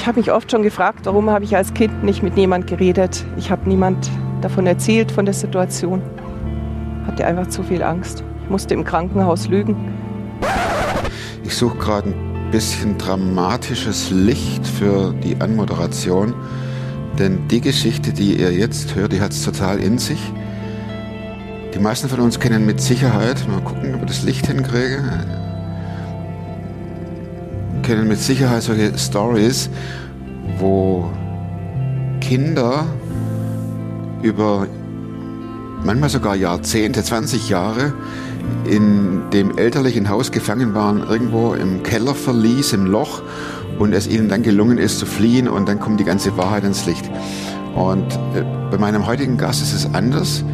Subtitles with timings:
[0.00, 3.22] Ich habe mich oft schon gefragt, warum habe ich als Kind nicht mit niemand geredet.
[3.36, 6.00] Ich habe niemand davon erzählt, von der Situation.
[7.06, 8.24] Hatte einfach zu viel Angst.
[8.42, 9.76] Ich musste im Krankenhaus lügen.
[11.44, 16.32] Ich suche gerade ein bisschen dramatisches Licht für die Anmoderation.
[17.18, 20.32] Denn die Geschichte, die ihr jetzt hört, die hat es total in sich.
[21.74, 25.04] Die meisten von uns kennen mit Sicherheit, mal gucken, ob ich das Licht hinkriege,
[27.82, 29.70] kennen mit Sicherheit solche Stories,
[30.58, 31.10] wo
[32.20, 32.86] Kinder
[34.22, 34.66] über
[35.84, 37.92] manchmal sogar Jahrzehnte, 20 Jahre
[38.64, 43.22] in dem elterlichen Haus gefangen waren, irgendwo im Kellerverlies, im Loch
[43.78, 46.86] und es ihnen dann gelungen ist zu fliehen und dann kommt die ganze Wahrheit ins
[46.86, 47.10] Licht.
[47.74, 50.44] Und äh, bei meinem heutigen Gast ist es anders.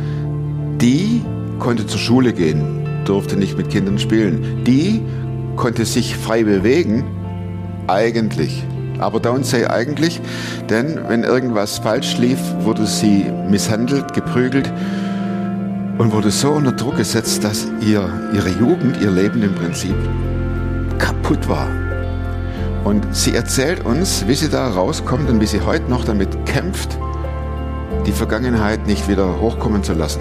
[0.80, 1.22] Die
[1.58, 4.62] konnte zur Schule gehen, durfte nicht mit Kindern spielen.
[4.64, 5.02] Die
[5.56, 7.04] konnte sich frei bewegen,
[7.86, 8.64] eigentlich.
[8.98, 10.20] Aber don't say eigentlich,
[10.70, 14.72] denn wenn irgendwas falsch lief, wurde sie misshandelt, geprügelt
[15.98, 19.96] und wurde so unter Druck gesetzt, dass ihr, ihre Jugend, ihr Leben im Prinzip
[20.98, 21.68] kaputt war.
[22.84, 26.96] Und sie erzählt uns, wie sie da rauskommt und wie sie heute noch damit kämpft,
[28.06, 30.20] die Vergangenheit nicht wieder hochkommen zu lassen.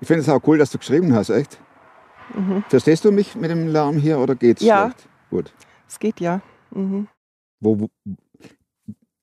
[0.00, 1.58] Ich finde es auch cool, dass du geschrieben hast, echt.
[2.68, 4.90] Verstehst du mich mit dem Lärm hier oder geht's Ja.
[4.90, 5.08] schlecht?
[5.30, 5.52] Gut.
[5.88, 6.40] Es geht ja.
[6.70, 7.08] Mhm.
[7.60, 7.88] Wo, wo,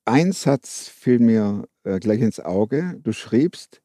[0.06, 3.00] ein Satz fiel mir äh, gleich ins Auge.
[3.04, 3.82] Du schriebst,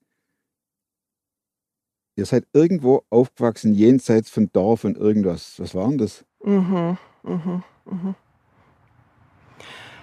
[2.17, 5.61] ihr seid irgendwo aufgewachsen, jenseits von Dorf und irgendwas.
[5.61, 6.25] Was war denn das?
[6.43, 6.97] Mhm.
[7.23, 7.63] Mhm.
[7.85, 8.15] Mhm.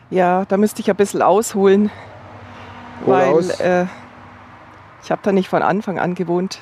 [0.09, 1.91] Ja, da müsste ich ein bisschen ausholen,
[3.05, 3.59] Hol weil aus.
[3.59, 3.87] äh,
[5.03, 6.59] ich habe da nicht von Anfang an gewohnt.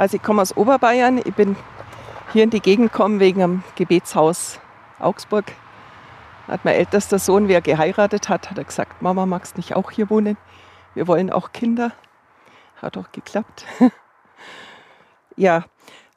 [0.00, 1.56] Also ich komme aus Oberbayern, ich bin
[2.32, 4.58] hier in die Gegend gekommen wegen am Gebetshaus
[4.98, 5.52] Augsburg.
[6.48, 10.08] Hat mein ältester Sohn, wer geheiratet hat, hat er gesagt, Mama, magst nicht auch hier
[10.08, 10.38] wohnen?
[10.94, 11.92] Wir wollen auch Kinder.
[12.80, 13.66] Hat auch geklappt.
[15.36, 15.66] ja,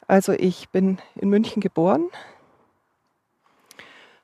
[0.07, 2.07] also ich bin in München geboren.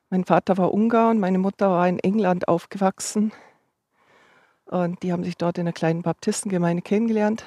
[0.10, 3.34] Mein Vater war Ungar und meine Mutter war in England aufgewachsen.
[4.68, 7.44] Und die haben sich dort in einer kleinen Baptistengemeinde kennengelernt.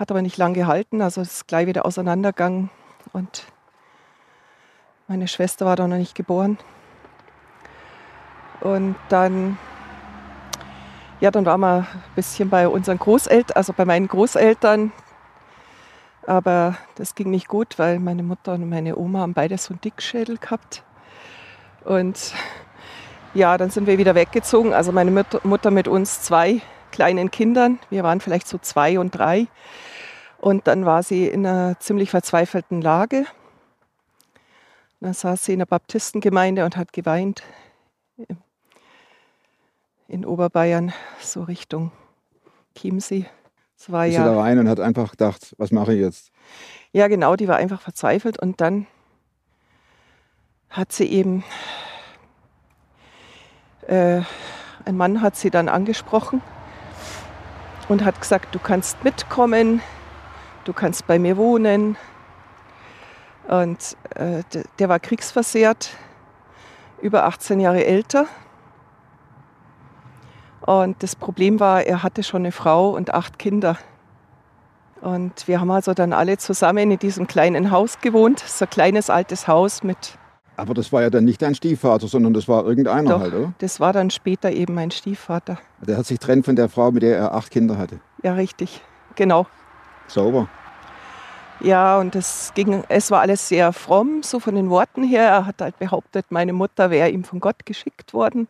[0.00, 2.70] Hat aber nicht lang gehalten, also ist gleich wieder auseinandergegangen.
[3.12, 3.44] Und
[5.08, 6.56] meine Schwester war da noch nicht geboren.
[8.62, 9.58] Und dann,
[11.20, 14.90] ja, dann waren wir ein bisschen bei unseren Großeltern, also bei meinen Großeltern.
[16.26, 19.82] Aber das ging nicht gut, weil meine Mutter und meine Oma haben beide so einen
[19.82, 20.82] Dickschädel gehabt.
[21.84, 22.32] Und
[23.34, 24.72] ja, dann sind wir wieder weggezogen.
[24.72, 27.78] Also meine Mut- Mutter mit uns zwei kleinen Kindern.
[27.90, 29.46] Wir waren vielleicht so zwei und drei.
[30.40, 33.26] Und dann war sie in einer ziemlich verzweifelten Lage.
[35.00, 37.42] Dann saß sie in der Baptistengemeinde und hat geweint.
[40.08, 41.92] In Oberbayern, so Richtung
[42.76, 43.26] Chiemsee.
[43.78, 46.32] Es war Ist ja sie da rein und hat einfach gedacht, was mache ich jetzt?
[46.92, 48.86] ja, genau, die war einfach verzweifelt und dann
[50.70, 51.44] hat sie eben,
[53.86, 54.22] äh,
[54.84, 56.42] ein Mann hat sie dann angesprochen
[57.88, 59.80] und hat gesagt, du kannst mitkommen,
[60.70, 61.96] du kannst bei mir wohnen.
[63.48, 64.44] Und äh,
[64.78, 65.90] der war kriegsversehrt,
[67.02, 68.26] über 18 Jahre älter.
[70.60, 73.78] Und das Problem war, er hatte schon eine Frau und acht Kinder.
[75.00, 78.38] Und wir haben also dann alle zusammen in diesem kleinen Haus gewohnt.
[78.38, 80.16] So ein kleines altes Haus mit,
[80.56, 83.20] Aber das war ja dann nicht dein Stiefvater, sondern das war irgendeiner Doch.
[83.20, 83.54] halt, oder?
[83.58, 85.58] das war dann später eben mein Stiefvater.
[85.80, 87.98] Der hat sich trennt von der Frau, mit der er acht Kinder hatte.
[88.22, 88.82] Ja, richtig,
[89.16, 89.46] genau.
[90.06, 90.48] Sauber.
[91.62, 95.24] Ja, und es ging, es war alles sehr fromm, so von den Worten her.
[95.24, 98.48] Er hat halt behauptet, meine Mutter wäre ihm von Gott geschickt worden.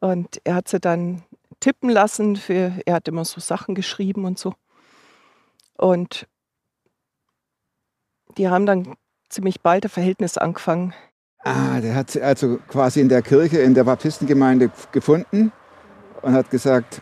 [0.00, 1.22] Und er hat sie dann
[1.60, 2.36] tippen lassen.
[2.36, 4.54] Für, er hat immer so Sachen geschrieben und so.
[5.76, 6.26] Und
[8.36, 8.96] die haben dann
[9.28, 10.94] ziemlich bald ein Verhältnis angefangen.
[11.44, 15.52] Ah, der hat sie also quasi in der Kirche, in der Baptistengemeinde gefunden
[16.22, 17.00] und hat gesagt,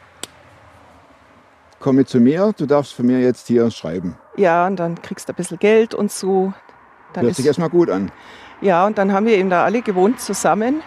[1.87, 4.17] komm mit zu mir, du darfst von mir jetzt hier schreiben.
[4.37, 6.53] Ja, und dann kriegst du ein bisschen Geld und so.
[7.12, 8.11] Dann Hört ist, sich erstmal gut an.
[8.61, 10.83] ja, und dann haben wir eben da alle gewohnt zusammen.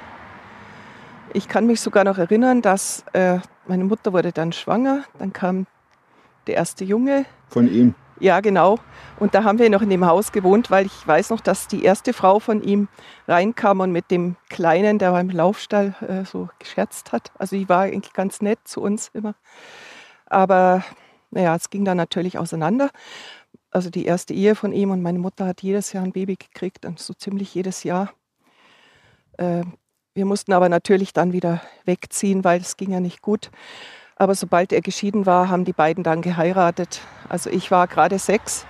[1.32, 5.06] Ich kann mich sogar noch erinnern, dass äh, meine Mutter wurde dann schwanger.
[5.20, 5.68] Dann kam
[6.48, 7.24] der erste Junge.
[7.48, 7.96] Von ihm.
[8.20, 8.78] Ja, genau.
[9.20, 11.86] Und da haben wir noch in dem Haus gewohnt, weil ich weiß noch, dass die
[11.86, 12.90] erste Frau von ihm
[13.26, 17.32] reinkam und mit dem Kleinen, der war im Laufstall, äh, so gescherzt hat.
[17.40, 19.36] Also die war eigentlich ganz nett zu uns immer.
[20.30, 20.84] Aber
[21.32, 22.90] naja, es ging dann natürlich auseinander.
[23.72, 26.86] Also die erste Ehe von ihm und meine Mutter hat jedes Jahr ein Baby gekriegt
[26.86, 28.12] und so ziemlich jedes Jahr.
[29.38, 29.64] Äh,
[30.16, 33.52] wir mussten aber natürlich dann wieder wegziehen, weil es ging ja nicht gut.
[34.16, 37.02] Aber sobald er geschieden war, haben die beiden dann geheiratet.
[37.30, 38.66] Also ich war gerade sechs.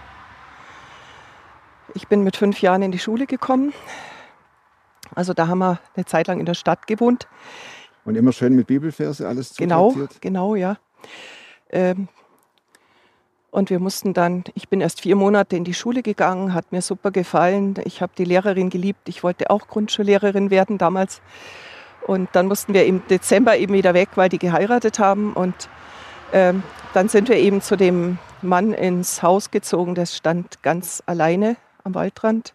[1.95, 3.73] Ich bin mit fünf Jahren in die Schule gekommen.
[5.15, 7.27] Also da haben wir eine Zeit lang in der Stadt gewohnt.
[8.05, 10.77] Und immer schön mit Bibelverse alles Genau, genau, ja.
[11.71, 12.07] Ähm,
[13.51, 16.81] und wir mussten dann, ich bin erst vier Monate in die Schule gegangen, hat mir
[16.81, 17.75] super gefallen.
[17.83, 19.09] Ich habe die Lehrerin geliebt.
[19.09, 21.21] Ich wollte auch Grundschullehrerin werden damals.
[22.05, 25.33] Und dann mussten wir im Dezember eben wieder weg, weil die geheiratet haben.
[25.33, 25.69] Und
[26.31, 26.63] ähm,
[26.93, 29.95] dann sind wir eben zu dem Mann ins Haus gezogen.
[29.95, 32.53] Der stand ganz alleine am Waldrand.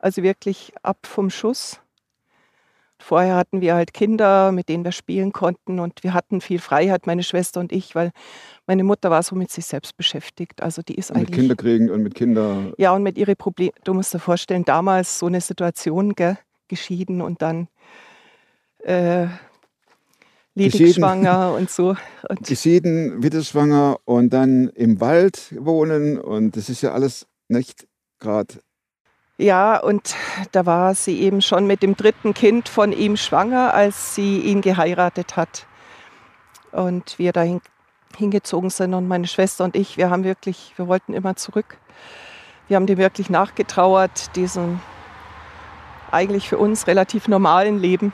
[0.00, 1.80] Also wirklich ab vom Schuss.
[3.00, 7.06] Vorher hatten wir halt Kinder, mit denen wir spielen konnten und wir hatten viel Freiheit,
[7.06, 8.10] meine Schwester und ich, weil
[8.66, 10.62] meine Mutter war so mit sich selbst beschäftigt.
[10.62, 12.72] Also die ist Mit eigentlich Kinder kriegen und mit Kinder.
[12.76, 13.72] ja und mit ihren Problemen.
[13.84, 17.68] Du musst dir vorstellen, damals so eine Situation gell, geschieden und dann
[18.80, 19.26] äh,
[20.54, 21.96] ledig schwanger und so.
[22.28, 26.18] Und Geschieden, Witterschwanger und dann im Wald wohnen.
[26.18, 27.86] Und das ist ja alles nicht
[28.18, 28.54] gerade.
[29.40, 30.16] Ja, und
[30.50, 34.62] da war sie eben schon mit dem dritten Kind von ihm schwanger, als sie ihn
[34.62, 35.64] geheiratet hat.
[36.72, 37.60] Und wir dahin
[38.16, 41.78] hingezogen sind und meine Schwester und ich, wir haben wirklich, wir wollten immer zurück.
[42.66, 44.80] Wir haben dem wirklich nachgetrauert, diesem
[46.10, 48.12] eigentlich für uns relativ normalen Leben.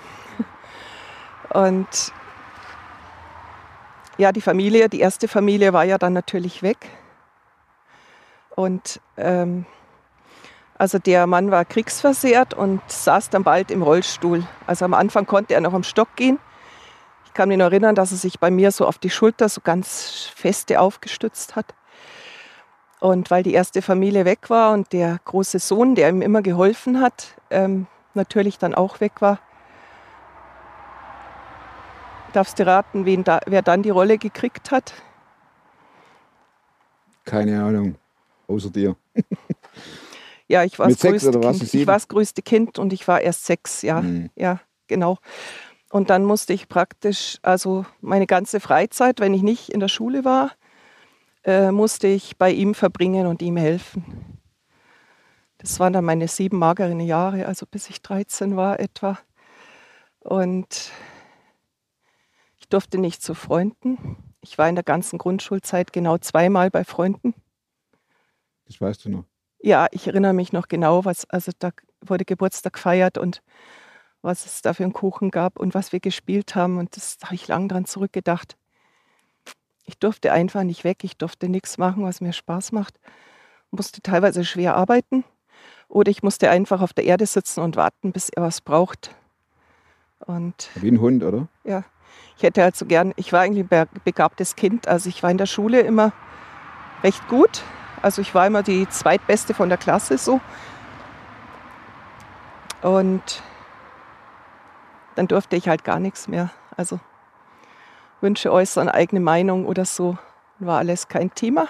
[1.51, 2.13] Und
[4.19, 6.89] ja, die Familie, die erste Familie war ja dann natürlich weg.
[8.57, 9.65] Und ähm,
[10.77, 14.45] also der Mann war kriegsversehrt und saß dann bald im Rollstuhl.
[14.67, 16.39] Also am Anfang konnte er noch am Stock gehen.
[17.27, 19.61] Ich kann mich noch erinnern, dass er sich bei mir so auf die Schulter so
[19.61, 21.75] ganz feste aufgestützt hat.
[23.01, 27.01] Und weil die erste Familie weg war und der große Sohn, der ihm immer geholfen
[27.01, 29.39] hat, ähm, natürlich dann auch weg war,
[32.33, 34.95] darfst du raten, wen da, wer dann die Rolle gekriegt hat?
[37.25, 37.97] Keine Ahnung.
[38.49, 38.97] Außer dir.
[40.49, 41.75] Ja, ich war das größte Kind.
[41.75, 44.03] Ich war das größte Kind und ich war erst sechs, ja.
[44.03, 44.31] Mhm.
[44.37, 45.19] Ja, genau.
[45.91, 50.25] Und dann musste ich praktisch, also meine ganze Freizeit, wenn ich nicht in der Schule
[50.25, 50.53] war,
[51.45, 54.41] äh, musste ich bei ihm verbringen und ihm helfen.
[55.59, 59.19] Das waren dann meine sieben mageren Jahre, also bis ich 13 war etwa.
[60.21, 60.91] Und
[62.59, 64.17] ich durfte nicht zu Freunden.
[64.41, 67.35] Ich war in der ganzen Grundschulzeit genau zweimal bei Freunden.
[68.67, 69.25] Das weißt du noch.
[69.65, 71.71] Ja, ich erinnere mich noch genau, was, also da
[72.03, 73.41] wurde Geburtstag gefeiert und
[74.21, 76.77] was es da für einen Kuchen gab und was wir gespielt haben.
[76.77, 78.59] Und das da habe ich lange dran zurückgedacht.
[79.87, 83.01] Ich durfte einfach nicht weg, ich durfte nichts machen, was mir Spaß macht.
[83.71, 85.25] Musste teilweise schwer arbeiten
[85.89, 89.15] oder ich musste einfach auf der Erde sitzen und warten, bis er was braucht.
[90.19, 91.49] Und Wie ein Hund, oder?
[91.65, 91.85] ja,
[92.37, 95.31] ich hätte halt so gern, ich war eigentlich ein be- begabtes Kind, also ich war
[95.31, 96.13] in der Schule immer
[97.03, 97.63] recht gut.
[98.05, 100.43] Also ich war immer die zweitbeste von der Klasse so.
[102.83, 103.43] Und
[105.15, 106.51] dann durfte ich halt gar nichts mehr.
[106.77, 107.01] Also
[108.21, 110.19] Wünsche äußern, eigene Meinung oder so,
[110.59, 111.67] war alles kein Thema.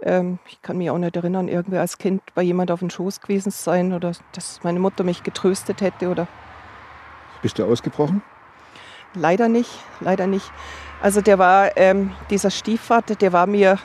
[0.00, 3.20] Ähm, ich kann mich auch nicht erinnern, irgendwie als Kind bei jemand auf dem Schoß
[3.20, 6.26] gewesen zu sein oder dass meine Mutter mich getröstet hätte oder
[7.42, 8.22] Bist du ausgebrochen?
[9.12, 10.50] Leider nicht, leider nicht.
[11.02, 13.78] Also der war, ähm, dieser Stiefvater, der war mir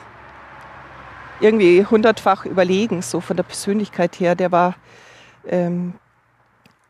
[1.40, 4.34] irgendwie hundertfach überlegen, so von der Persönlichkeit her.
[4.34, 4.74] Der war,
[5.46, 5.94] ähm,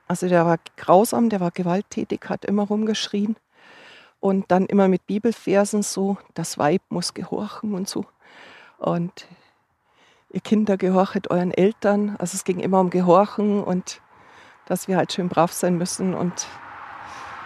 [0.08, 3.36] also der war grausam, der war gewalttätig, hat immer rumgeschrien
[4.20, 8.06] und dann immer mit Bibelversen so, das Weib muss gehorchen und so.
[8.78, 9.26] Und
[10.30, 12.16] ihr Kinder gehorchet euren Eltern.
[12.18, 14.00] Also es ging immer um Gehorchen und
[14.66, 16.46] dass wir halt schön brav sein müssen und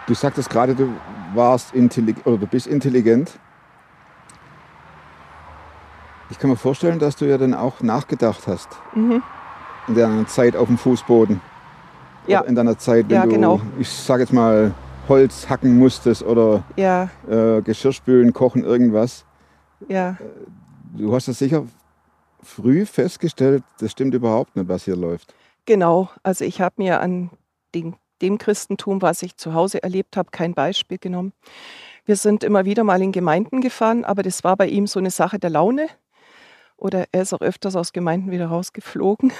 [0.07, 0.93] Du sagtest gerade, du
[1.35, 3.39] warst intelligent oder du bist intelligent.
[6.31, 9.21] Ich kann mir vorstellen, dass du ja dann auch nachgedacht hast mhm.
[9.87, 11.41] in deiner Zeit auf dem Fußboden.
[12.27, 12.41] Ja.
[12.41, 13.61] In deiner Zeit, wenn Ja, du, genau.
[13.79, 14.73] ich sage jetzt mal,
[15.09, 19.25] Holz hacken musstest oder ja, äh, Geschirr spülen, kochen, irgendwas.
[19.87, 20.17] ja.
[20.93, 21.63] Du hast das sicher
[22.43, 25.33] früh festgestellt, das stimmt überhaupt nicht, was hier läuft.
[25.65, 27.29] Genau, also ich habe mir an
[27.73, 31.31] den, dem Christentum, was ich zu Hause erlebt habe, kein Beispiel genommen.
[32.05, 35.11] Wir sind immer wieder mal in Gemeinden gefahren, aber das war bei ihm so eine
[35.11, 35.87] Sache der Laune.
[36.81, 39.31] Oder er ist auch öfters aus Gemeinden wieder rausgeflogen.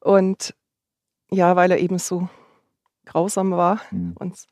[0.00, 0.54] Und
[1.30, 2.30] ja, weil er eben so
[3.04, 3.82] grausam war.
[3.90, 4.14] Mhm.
[4.18, 4.46] Und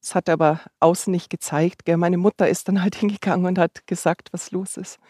[0.00, 1.84] das hat er aber außen nicht gezeigt.
[1.84, 1.96] Gell.
[1.96, 5.00] Meine Mutter ist dann halt hingegangen und hat gesagt, was los ist.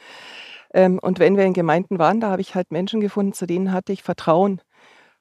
[0.72, 3.70] Ähm, und wenn wir in Gemeinden waren, da habe ich halt Menschen gefunden, zu denen
[3.70, 4.62] hatte ich Vertrauen.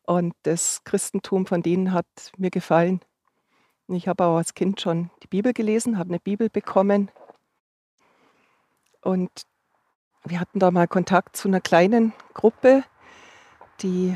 [0.04, 3.02] Und das Christentum von denen hat mir gefallen.
[3.88, 7.12] Und Ich habe auch als Kind schon die Bibel gelesen, habe eine Bibel bekommen.
[9.02, 9.46] Und
[10.26, 12.84] wir hatten da mal Kontakt zu einer kleinen Gruppe,
[13.82, 14.16] die,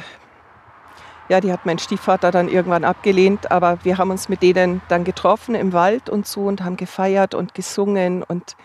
[1.29, 5.03] ja, die hat mein Stiefvater dann irgendwann abgelehnt, aber wir haben uns mit denen dann
[5.03, 8.23] getroffen im Wald und so und haben gefeiert und gesungen.
[8.23, 8.55] Und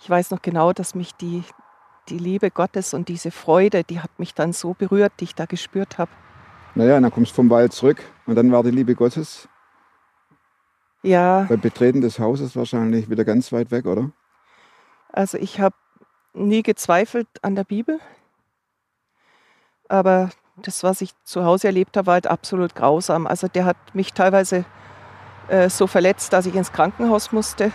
[0.00, 1.44] ich weiß noch genau, dass mich die,
[2.08, 5.44] die Liebe Gottes und diese Freude, die hat mich dann so berührt, die ich da
[5.44, 6.10] gespürt habe.
[6.74, 9.46] Naja, dann kommst du vom Wald zurück und dann war die Liebe Gottes
[11.02, 14.10] Ja, beim Betreten des Hauses wahrscheinlich wieder ganz weit weg, oder?
[15.12, 15.74] Also ich habe
[16.34, 18.00] nie gezweifelt an der Bibel,
[19.88, 23.26] aber das, was ich zu Hause erlebt habe, war halt absolut grausam.
[23.26, 24.64] Also der hat mich teilweise
[25.48, 27.72] äh, so verletzt, dass ich ins Krankenhaus musste.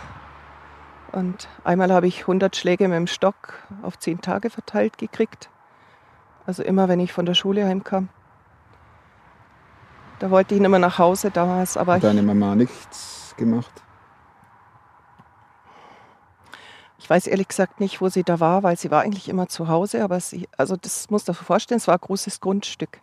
[1.11, 5.49] Und einmal habe ich 100 Schläge mit dem Stock auf 10 Tage verteilt gekriegt.
[6.45, 8.09] Also immer, wenn ich von der Schule heimkam.
[10.19, 13.83] Da wollte ich nicht mehr nach Hause damals, aber Hat deine Mama nichts gemacht?
[17.07, 19.69] Ich weiß ehrlich gesagt nicht, wo sie da war, weil sie war eigentlich immer zu
[19.69, 20.03] Hause.
[20.03, 22.99] Aber sie, also das muss dir vorstellen, es war ein großes Grundstück.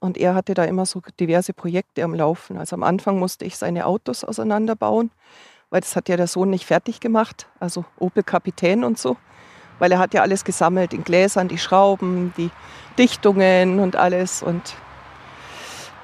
[0.00, 2.58] Und er hatte da immer so diverse Projekte am Laufen.
[2.58, 5.12] Also am Anfang musste ich seine Autos auseinanderbauen,
[5.70, 7.46] weil das hat ja der Sohn nicht fertig gemacht.
[7.60, 9.16] Also Opel Kapitän und so.
[9.78, 12.50] Weil er hat ja alles gesammelt, in Gläsern, die Schrauben, die
[12.98, 14.42] Dichtungen und alles.
[14.42, 14.74] Und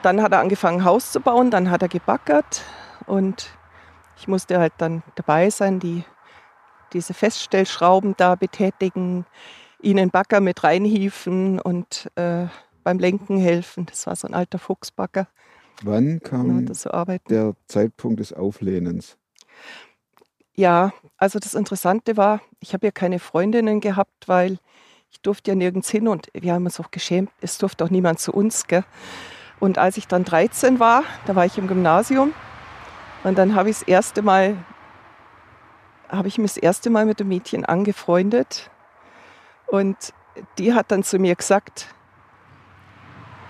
[0.03, 2.63] dann hat er angefangen, Haus zu bauen, dann hat er gebackert
[3.07, 3.51] und
[4.19, 6.05] ich musste halt dann dabei sein, die
[6.93, 9.27] diese Feststellschrauben da betätigen,
[9.81, 12.47] ihnen Bagger mit reinhieven und äh,
[12.85, 13.87] beim Lenken helfen.
[13.87, 15.29] Das war so ein alter Fuchsbagger.
[15.83, 16.91] Wann kam so
[17.29, 19.17] der Zeitpunkt des Auflehnens?
[20.55, 24.59] Ja, also das Interessante war, ich habe ja keine Freundinnen gehabt, weil
[25.11, 28.19] ich durfte ja nirgends hin und wir haben uns auch geschämt, es durfte auch niemand
[28.19, 28.67] zu uns.
[28.67, 28.85] Gell?
[29.61, 32.33] Und als ich dann 13 war, da war ich im Gymnasium
[33.23, 34.57] und dann habe ich das erste Mal,
[36.09, 38.71] habe ich mich das erste Mal mit einem Mädchen angefreundet
[39.67, 39.97] und
[40.59, 41.89] die hat dann zu mir gesagt,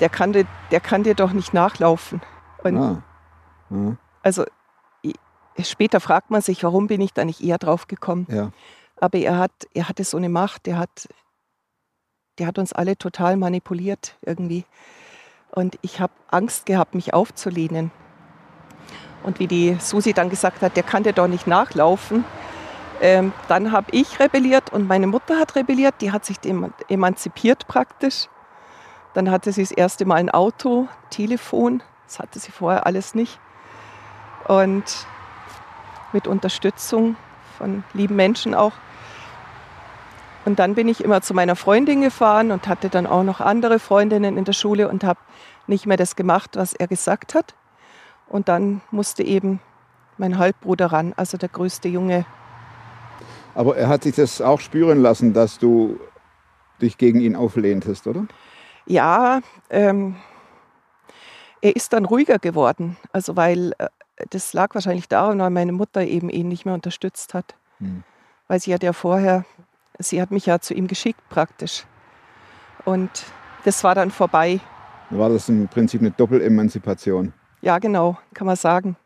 [0.01, 2.21] der kann dir, der kann dir doch nicht nachlaufen.
[2.63, 3.03] Und Ah.
[3.71, 4.45] Ja, also
[5.61, 8.27] später fragt man sich, warum bin ich da nicht eher drauf gekommen?
[8.31, 8.51] ja.
[9.01, 11.09] Aber er hat, er hatte so eine Macht, der hat,
[12.41, 14.65] der hat uns alle total manipuliert irgendwie.
[15.53, 17.93] Und ich habe Angst gehabt, mich aufzulehnen.
[19.23, 22.25] Und wie die Susi dann gesagt hat, der kann dir doch nicht nachlaufen.
[23.01, 25.97] Ähm, dann habe ich rebelliert und meine Mutter hat rebelliert.
[26.01, 28.29] Die hat sich eman- emanzipiert praktisch.
[29.15, 31.83] Dann hatte sie das erste Mal ein Auto, Telefon.
[32.07, 33.39] Das hatte sie vorher alles nicht.
[34.47, 34.85] Und
[36.13, 37.17] mit Unterstützung
[37.57, 38.73] von lieben Menschen auch.
[40.45, 43.79] Und dann bin ich immer zu meiner Freundin gefahren und hatte dann auch noch andere
[43.79, 45.21] Freundinnen in der Schule und habe
[45.67, 47.55] nicht mehr das gemacht, was er gesagt hat.
[48.29, 49.61] Und dann musste eben
[50.17, 52.25] mein Halbbruder ran, also der größte Junge.
[53.59, 55.99] Aber er hat sich das auch spüren lassen, dass du
[56.81, 58.29] dich gegen ihn auflehntest, oder?
[58.87, 60.15] Ja, ähm,
[61.61, 62.97] er ist dann ruhiger geworden.
[63.11, 63.89] Also weil äh,
[64.31, 67.57] das lag wahrscheinlich daran, weil meine Mutter eben ihn nicht mehr unterstützt hat.
[67.79, 68.05] Hm.
[68.47, 69.45] Weil sie hat ja vorher,
[69.99, 71.85] sie hat mich ja zu ihm geschickt praktisch.
[72.85, 73.11] Und
[73.65, 74.61] das war dann vorbei.
[75.11, 77.33] Dann war das im Prinzip eine Doppelemanzipation.
[77.61, 78.97] Ja, genau, kann man sagen.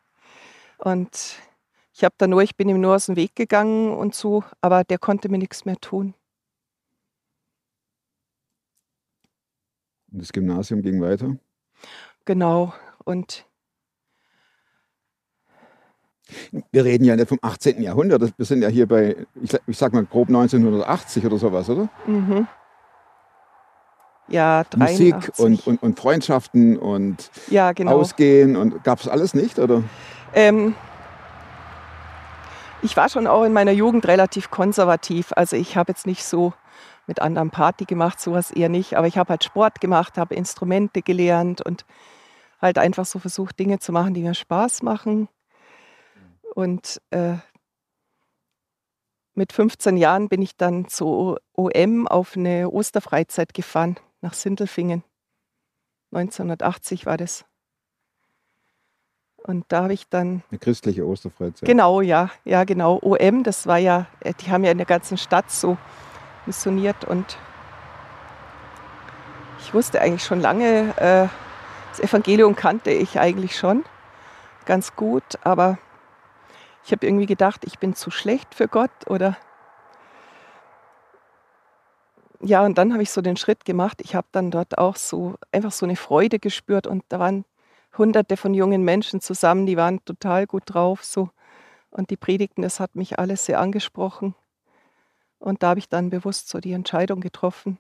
[0.77, 1.37] Und
[2.03, 4.83] ich habe dann nur, ich bin ihm nur aus dem Weg gegangen und so, aber
[4.83, 6.15] der konnte mir nichts mehr tun.
[10.11, 11.37] Und das Gymnasium ging weiter.
[12.25, 12.75] Genau.
[13.05, 13.47] Und
[16.73, 17.81] Wir reden ja nicht vom 18.
[17.81, 18.37] Jahrhundert.
[18.37, 21.89] Wir sind ja hier bei, ich, sag- ich sag mal grob 1980 oder sowas, oder?
[22.09, 22.49] mhm.
[24.27, 25.15] ja, 83.
[25.15, 27.93] Musik und, und, und Freundschaften und ja, genau.
[27.93, 29.85] Ausgehen und gab es alles nicht, oder?
[30.35, 30.75] Ähm,
[32.83, 35.33] ich war schon auch in meiner Jugend relativ konservativ.
[35.37, 36.53] Also ich habe jetzt nicht so
[37.07, 38.95] mit anderen Party gemacht, sowas eher nicht.
[38.95, 41.85] Aber ich habe halt Sport gemacht, habe Instrumente gelernt und
[42.61, 45.29] halt einfach so versucht, Dinge zu machen, die mir Spaß machen.
[46.55, 47.37] Und äh,
[49.35, 55.03] mit 15 Jahren bin ich dann zu OM auf eine Osterfreizeit gefahren nach Sindelfingen.
[56.13, 57.45] 1980 war das.
[59.45, 61.67] Und da habe ich dann Eine christliche Osterfreizeit.
[61.67, 62.99] Genau, ja, ja, genau.
[63.03, 65.77] OM, das war ja, äh, die haben ja in der ganzen Stadt so
[66.47, 67.37] missioniert und
[69.61, 71.29] ich wusste eigentlich schon lange, äh,
[71.91, 73.85] das Evangelium kannte ich eigentlich schon
[74.65, 75.79] ganz gut, aber
[76.85, 79.37] ich habe irgendwie gedacht, ich bin zu schlecht für Gott oder
[82.45, 84.01] ja, und dann habe ich so den Schritt gemacht.
[84.03, 87.45] Ich habe dann dort auch so einfach so eine Freude gespürt und da waren
[87.97, 91.31] hunderte von jungen Menschen zusammen, die waren total gut drauf so
[91.91, 94.35] und die Predigten, das hat mich alles sehr angesprochen.
[95.39, 97.79] Und da habe ich dann bewusst so die Entscheidung getroffen,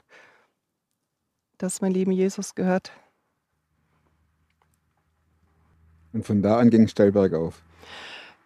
[1.58, 2.92] dass mein Leben Jesus gehört.
[6.12, 7.62] Und von da an ging es steil bergauf.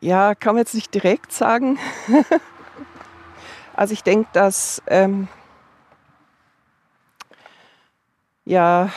[0.01, 1.79] Ja, kann man jetzt nicht direkt sagen.
[3.75, 5.27] also ich denke, dass ähm,
[8.45, 8.93] ja,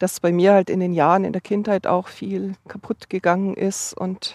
[0.00, 3.94] dass bei mir halt in den Jahren in der Kindheit auch viel kaputt gegangen ist
[3.94, 4.34] und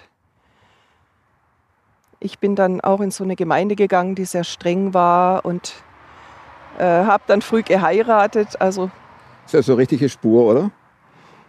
[2.19, 5.74] ich bin dann auch in so eine Gemeinde gegangen, die sehr streng war und
[6.77, 8.62] äh, habe dann früh geheiratet.
[8.62, 8.89] Also
[9.45, 10.72] Ist ja so eine richtige Spur, oder?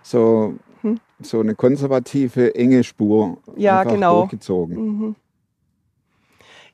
[0.02, 0.98] So, Hm.
[1.20, 3.38] so eine konservative, enge Spur.
[3.56, 4.20] Ja, genau.
[4.20, 4.76] Durchgezogen.
[4.76, 5.16] Mhm.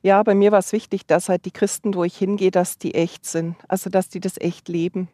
[0.01, 2.93] Ja, bei mir war es wichtig, dass halt die Christen, wo ich hingehe, dass die
[2.93, 3.55] echt sind.
[3.69, 5.07] Also, dass die das echt leben.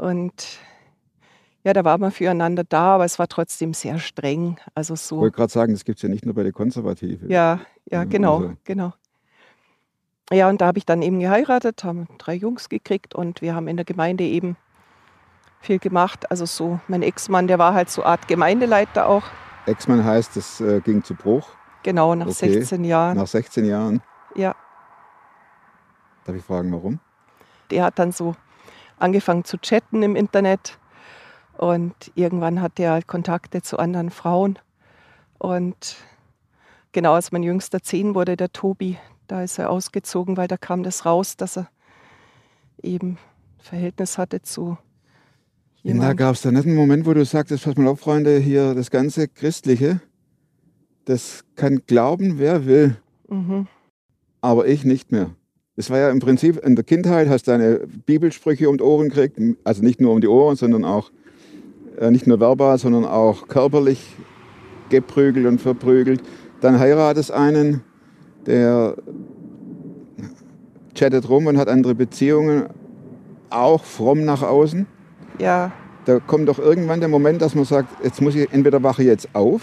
[0.00, 0.58] Und
[1.62, 4.58] ja, da war man füreinander da, aber es war trotzdem sehr streng.
[4.74, 7.30] Also Ich so, wollte gerade sagen, das gibt es ja nicht nur bei den Konservativen.
[7.30, 8.92] ja, ja, Ja, genau, also- genau.
[10.32, 13.66] Ja, und da habe ich dann eben geheiratet, haben drei Jungs gekriegt und wir haben
[13.66, 14.56] in der Gemeinde eben
[15.60, 16.30] viel gemacht.
[16.30, 19.24] Also so, mein Ex-Mann, der war halt so Art Gemeindeleiter auch.
[19.66, 21.48] Ex-Mann heißt, das äh, ging zu Bruch
[21.82, 22.52] Genau, nach Okay.
[22.52, 23.16] 16 Jahren.
[23.16, 24.02] nach 16 Jahren.
[24.36, 24.54] Ja.
[26.24, 27.00] Darf ich fragen, warum?
[27.72, 28.34] der hat dann so
[29.00, 30.78] angefangen zu chatten im Internet
[31.56, 34.58] und irgendwann hat er Kontakte zu anderen Frauen
[35.38, 35.96] und
[36.92, 40.82] genau als mein jüngster zehn wurde, der Tobi, da ist er ausgezogen, weil da kam
[40.82, 41.68] das raus, dass er
[42.82, 43.18] eben
[43.58, 44.76] Verhältnis hatte zu
[45.82, 46.16] Da jemandem.
[46.16, 48.90] gab es da nicht einen Moment, wo du sagtest, pass mal auf, Freunde, hier das
[48.90, 50.00] ganze Christliche,
[51.04, 52.96] das kann glauben, wer will,
[53.28, 53.66] Mhm.
[54.40, 55.30] aber ich nicht mehr.
[55.80, 59.40] Das war ja im Prinzip in der Kindheit, hast deine Bibelsprüche um die Ohren gekriegt,
[59.64, 61.10] also nicht nur um die Ohren, sondern auch
[61.98, 64.14] äh, nicht nur verbal, sondern auch körperlich
[64.90, 66.20] geprügelt und verprügelt.
[66.60, 67.80] Dann heiratest einen,
[68.44, 68.94] der
[70.94, 72.64] chattet rum und hat andere Beziehungen,
[73.48, 74.86] auch fromm nach außen.
[75.38, 75.72] Ja,
[76.04, 79.34] Da kommt doch irgendwann der Moment, dass man sagt, jetzt muss ich entweder wache jetzt
[79.34, 79.62] auf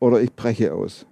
[0.00, 1.04] oder ich breche aus.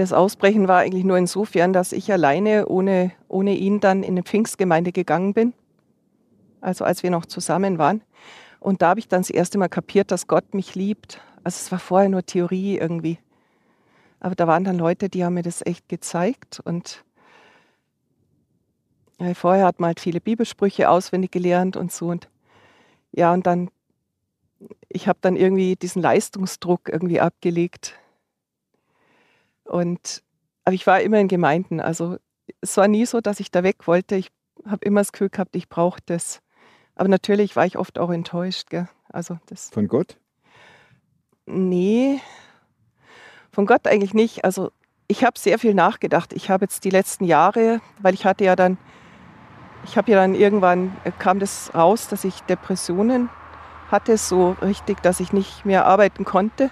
[0.00, 4.22] Das Ausbrechen war eigentlich nur insofern, dass ich alleine ohne, ohne ihn dann in eine
[4.22, 5.52] Pfingstgemeinde gegangen bin.
[6.62, 8.02] Also als wir noch zusammen waren.
[8.60, 11.20] Und da habe ich dann das erste Mal kapiert, dass Gott mich liebt.
[11.44, 13.18] Also es war vorher nur Theorie irgendwie.
[14.20, 16.60] Aber da waren dann Leute, die haben mir das echt gezeigt.
[16.64, 17.04] Und
[19.34, 22.08] vorher hat man halt viele Bibelsprüche auswendig gelernt und so.
[22.08, 22.30] Und
[23.12, 23.70] ja, und dann,
[24.88, 27.99] ich habe dann irgendwie diesen Leistungsdruck irgendwie abgelegt.
[29.70, 30.22] Und,
[30.64, 31.80] aber ich war immer in Gemeinden.
[31.80, 32.16] Also
[32.60, 34.16] es war nie so, dass ich da weg wollte.
[34.16, 34.30] Ich
[34.66, 36.40] habe immer das Gefühl gehabt, ich brauche das.
[36.96, 38.68] Aber natürlich war ich oft auch enttäuscht.
[38.68, 38.88] Gell?
[39.08, 40.18] Also das, Von Gott?
[41.46, 42.20] nee,
[43.52, 44.44] von Gott eigentlich nicht.
[44.44, 44.70] Also
[45.06, 46.32] ich habe sehr viel nachgedacht.
[46.32, 48.76] Ich habe jetzt die letzten Jahre, weil ich hatte ja dann,
[49.84, 53.28] ich habe ja dann irgendwann, äh, kam das raus, dass ich Depressionen
[53.90, 56.70] hatte, so richtig, dass ich nicht mehr arbeiten konnte.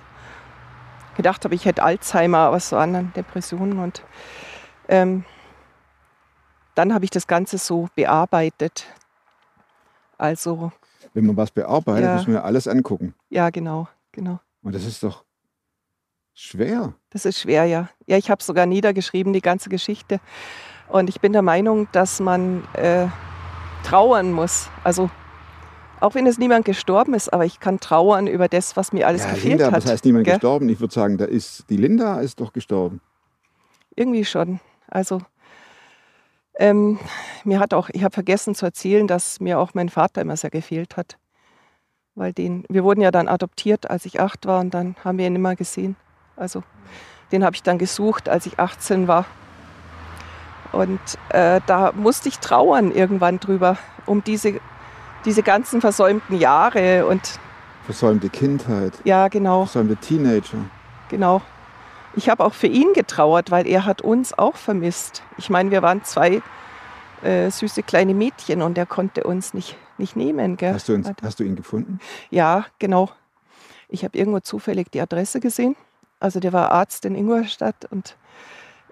[1.19, 3.81] Gedacht habe, ich hätte Alzheimer, aber so anderen Depressionen.
[3.81, 4.03] Und
[4.89, 5.25] ähm,
[6.77, 8.87] dann habe ich das Ganze so bearbeitet.
[10.17, 10.71] Also,
[11.15, 12.15] Wenn man was bearbeitet, Ja.
[12.15, 13.15] muss man ja alles angucken.
[13.31, 14.39] ja, genau, genau.
[14.63, 15.25] Und das ist doch
[16.35, 16.93] schwer.
[17.11, 17.89] Das ist schwer, ja.
[18.07, 20.21] Ja, ich habe sogar niedergeschrieben, die ganze Geschichte.
[20.89, 23.09] Und ich bin der Meinung, dass man äh,
[23.85, 24.69] trauern muss.
[24.85, 25.11] Also,
[26.01, 29.25] auch wenn es niemand gestorben ist, aber ich kann trauern über das, was mir alles
[29.25, 29.85] ja, gefehlt Linda, hat.
[29.85, 30.35] das heißt niemand gell?
[30.35, 30.69] gestorben.
[30.69, 33.01] Ich würde sagen, da ist die Linda ist doch gestorben.
[33.97, 34.61] Irgendwie schon.
[34.89, 35.21] Also,
[36.59, 36.99] ähm,
[37.45, 40.51] mir hat auch, ich habe vergessen zu erzählen, dass mir auch mein Vater immer sehr
[40.51, 41.19] gefehlt hat.
[42.15, 45.27] Weil den, wir wurden ja dann adoptiert, als ich acht war und dann haben wir
[45.27, 45.97] ihn immer gesehen.
[46.37, 46.65] Also,
[47.31, 49.27] den habe ich dann gesucht, als ich 18 war.
[50.73, 54.61] Und äh, da musste ich trauern irgendwann drüber, um diese,
[55.29, 57.39] diese ganzen versäumten Jahre und
[57.85, 59.67] Versäumte Kindheit, ja, genau.
[59.67, 60.59] versäumte Teenager.
[61.11, 61.43] genau.
[62.17, 65.23] Ich habe auch für ihn getrauert, weil er hat uns auch vermisst.
[65.37, 66.41] Ich meine, wir waren zwei
[67.23, 70.57] äh, süße kleine Mädchen und er konnte uns nicht, nicht nehmen.
[70.57, 70.73] Gell?
[70.73, 72.01] Hast, du uns, hast du ihn gefunden?
[72.31, 73.11] Ja, genau.
[73.91, 75.77] Ich habe irgendwo zufällig die Adresse gesehen.
[76.21, 78.17] Also der war Arzt in Ingolstadt und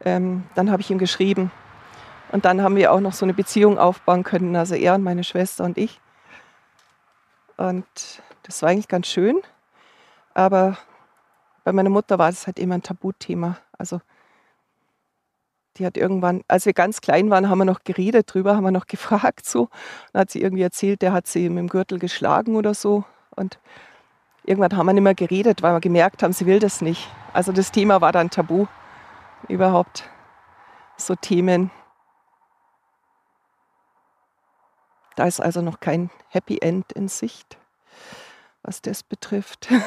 [0.05, 1.51] ähm, dann habe ich ihm geschrieben.
[2.31, 5.25] Und dann haben wir auch noch so eine Beziehung aufbauen können, also er und meine
[5.25, 6.01] Schwester und ich.
[7.57, 7.87] Und
[8.42, 9.40] das war eigentlich ganz schön.
[10.35, 10.77] Aber
[11.64, 13.59] bei meiner Mutter war das halt immer ein Tabuthema.
[13.77, 14.01] Also
[15.77, 18.71] die hat irgendwann, als wir ganz klein waren, haben wir noch geredet drüber, haben wir
[18.71, 19.69] noch gefragt so.
[20.12, 23.05] Dann hat sie irgendwie erzählt, der hat sie mit dem Gürtel geschlagen oder so.
[23.35, 23.59] Und
[24.45, 27.09] irgendwann haben wir nicht mehr geredet, weil wir gemerkt haben, sie will das nicht.
[27.33, 28.66] Also das Thema war dann tabu.
[29.49, 30.09] Überhaupt
[30.97, 31.71] so Themen.
[35.16, 37.59] Da ist also noch kein Happy End in Sicht,
[38.62, 39.68] was das betrifft.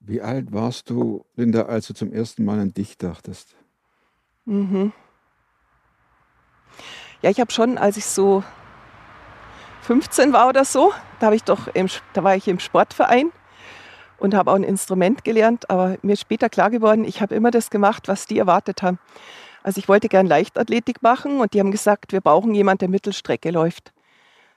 [0.00, 3.56] Wie alt warst du, Linda, als du zum ersten Mal an dich dachtest?
[4.46, 4.92] Mhm.
[7.20, 8.44] Ja, ich habe schon, als ich so
[9.82, 13.32] 15 war oder so, da, habe ich doch im, da war ich im Sportverein
[14.18, 15.68] und habe auch ein Instrument gelernt.
[15.68, 18.98] Aber mir ist später klar geworden, ich habe immer das gemacht, was die erwartet haben.
[19.68, 23.50] Also ich wollte gern Leichtathletik machen und die haben gesagt, wir brauchen jemanden, der Mittelstrecke
[23.50, 23.92] läuft.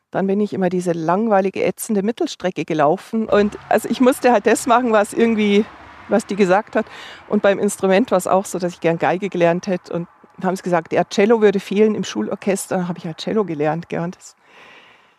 [0.09, 3.27] Dann bin ich immer diese langweilige, ätzende Mittelstrecke gelaufen.
[3.27, 5.65] Und also ich musste halt das machen, was irgendwie,
[6.07, 6.85] was die gesagt hat.
[7.27, 9.91] Und beim Instrument war es auch so, dass ich gern Geige gelernt hätte.
[9.91, 10.07] Und
[10.41, 12.77] haben sie gesagt, ja, Cello würde fehlen im Schulorchester.
[12.77, 13.89] Dann habe ich halt Cello gelernt.
[13.89, 14.11] Gern.
[14.11, 14.37] Das,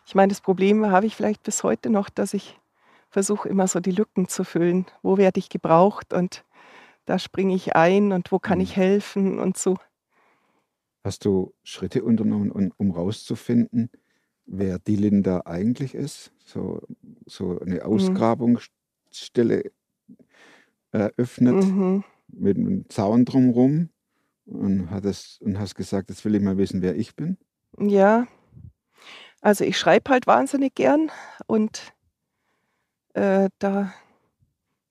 [0.07, 2.59] ich meine, das Problem habe ich vielleicht bis heute noch, dass ich
[3.11, 4.87] versuche immer so die Lücken zu füllen.
[5.03, 6.43] Wo werde ich gebraucht und
[7.05, 9.77] da springe ich ein und wo kann ich helfen und so.
[11.03, 13.89] Hast du Schritte unternommen, um, rauszufinden,
[14.45, 16.31] wer die Linda eigentlich ist.
[16.45, 16.81] So,
[17.25, 17.85] so eine Mhm.
[17.85, 19.71] Ausgrabungsstelle
[20.91, 22.03] eröffnet Mhm.
[22.27, 23.89] mit einem Zaun drumherum
[24.45, 27.37] und, hat es, und hast gesagt, jetzt will ich mal wissen, wer ich bin.
[27.79, 28.27] Ja,
[29.41, 31.11] also ich schreibe halt wahnsinnig gern
[31.47, 31.93] und
[33.13, 33.93] äh, da,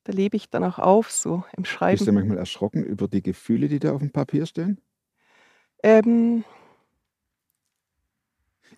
[0.04, 2.14] da lebe ich dann auch auf, so im Bist du Schreiben.
[2.14, 4.80] manchmal erschrocken über die Gefühle, die da auf dem Papier stehen?
[5.82, 6.44] Ähm,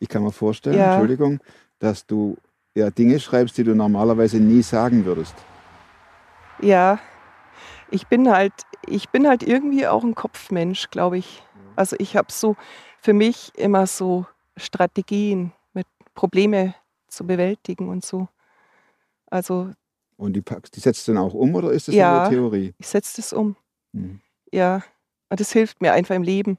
[0.00, 0.86] Ich kann mir vorstellen, Ja.
[0.86, 1.40] Entschuldigung,
[1.78, 2.36] dass du
[2.74, 5.34] ja Dinge schreibst, die du normalerweise nie sagen würdest.
[6.60, 6.98] ja,
[7.90, 8.52] ich bin halt,
[8.86, 11.42] ich bin halt irgendwie auch ein Kopfmensch, glaube ich.
[11.76, 12.56] Also ich habe so
[13.00, 16.74] für mich immer so Strategien, mit Probleme
[17.08, 18.28] zu bewältigen und so.
[19.30, 19.72] Also
[20.16, 22.20] Und die, packst, die setzt du dann auch um oder ist das Ja.
[22.20, 22.74] nur Theorie?
[22.78, 23.56] ich setze das um.
[23.92, 24.20] Mhm.
[24.52, 24.82] Ja,
[25.28, 26.58] und das hilft mir einfach im Leben.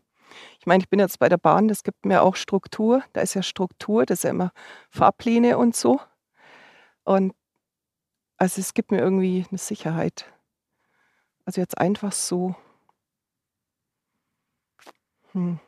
[0.59, 3.03] Ich meine, ich bin jetzt bei der Bahn, das gibt mir auch Struktur.
[3.13, 4.51] Da ist ja Struktur, das ist ja immer
[4.89, 6.01] Fahrpläne und so.
[7.03, 7.33] Und
[8.37, 10.25] also es gibt mir irgendwie eine Sicherheit.
[11.45, 12.55] Also jetzt einfach so.
[15.31, 15.59] Hm.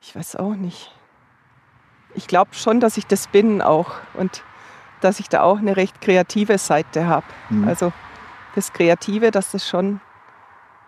[0.00, 0.94] Ich weiß auch nicht.
[2.14, 4.42] Ich glaube schon, dass ich das bin auch und
[5.00, 7.26] dass ich da auch eine recht kreative Seite habe.
[7.50, 7.68] Mhm.
[7.68, 7.92] Also
[8.54, 10.00] das Kreative, dass das schon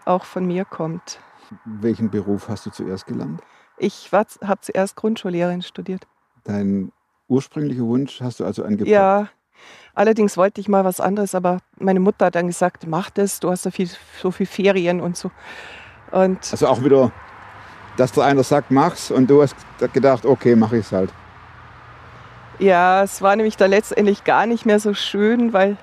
[0.05, 1.21] auch von mir kommt.
[1.65, 3.41] Welchen Beruf hast du zuerst gelernt?
[3.77, 6.07] Ich habe zuerst Grundschullehrerin studiert.
[6.45, 6.93] Dein
[7.29, 8.89] ursprünglicher Wunsch hast du also angepackt?
[8.89, 9.29] Ja,
[9.95, 13.51] allerdings wollte ich mal was anderes, aber meine Mutter hat dann gesagt, mach das, du
[13.51, 13.89] hast so viel,
[14.21, 15.31] so viel Ferien und so.
[16.11, 17.13] Und Also auch wieder,
[17.97, 19.55] dass der einer sagt, mach's und du hast
[19.93, 21.13] gedacht, okay, mach ich's halt.
[22.61, 25.77] Ja, es war nämlich dann letztendlich gar nicht mehr so schön, weil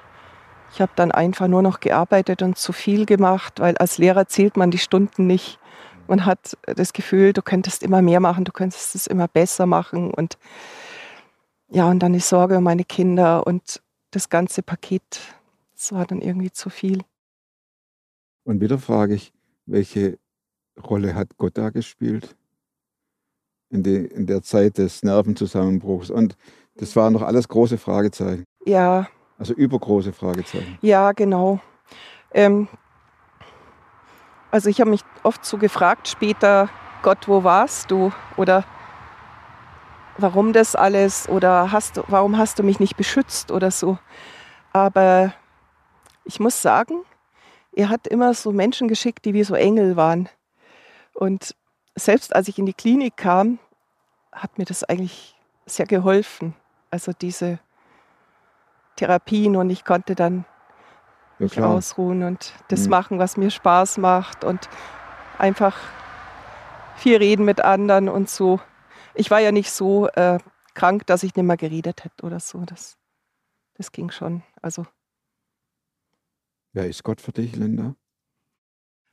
[0.72, 4.58] ich habe dann einfach nur noch gearbeitet und zu viel gemacht, weil als Lehrer zählt
[4.58, 5.60] man die Stunden nicht.
[6.08, 10.14] Man hat das Gefühl, du könntest immer mehr machen, du könntest es immer besser machen
[10.14, 10.38] und
[11.70, 15.02] ja, und dann die Sorge um meine Kinder und das ganze Paket,
[15.74, 17.02] das war dann irgendwie zu viel.
[18.44, 19.34] Und wieder frage ich,
[19.66, 20.18] welche
[20.82, 22.38] Rolle hat Gott da gespielt?
[23.70, 26.10] In, die, in der Zeit des Nervenzusammenbruchs.
[26.10, 26.38] Und
[26.78, 28.44] das waren noch alles große Fragezeichen.
[28.66, 29.08] Ja,
[29.40, 30.78] Also übergroße Fragezeichen.
[30.82, 31.60] Ja, genau.
[32.32, 32.68] Ähm,
[34.52, 36.70] also ich habe mich oft so gefragt später,
[37.04, 38.12] Gott, wo warst du?
[38.38, 38.64] Oder
[40.18, 41.30] warum das alles?
[41.30, 43.98] Oder hast du, warum hast du mich nicht beschützt oder so?
[44.74, 45.34] Aber
[46.26, 47.04] ich muss sagen,
[47.72, 50.30] er hat immer so Menschen geschickt, die wie so Engel waren.
[51.14, 51.56] Und
[51.96, 53.60] selbst als ich in die Klinik kam,
[54.32, 55.36] hat mir das eigentlich
[55.66, 56.56] sehr geholfen.
[56.92, 57.60] Also diese
[58.96, 60.46] Therapien und ich konnte dann
[61.40, 61.70] Ja, mich klar.
[61.70, 62.90] ausruhen und das Mhm.
[62.90, 64.68] machen, was mir Spaß macht und
[65.38, 65.78] einfach
[66.96, 68.60] viel reden mit anderen und so.
[69.14, 70.40] Ich war ja nicht so äh,
[70.74, 72.64] krank, dass ich nicht mehr geredet hätte oder so.
[72.66, 72.98] Das,
[73.76, 74.44] das ging schon.
[74.62, 74.86] Also
[76.74, 77.96] Wer ist Gott für dich, Linda?